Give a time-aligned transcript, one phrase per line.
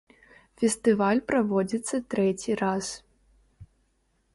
[0.61, 2.85] Фестываль праводзіцца трэці раз.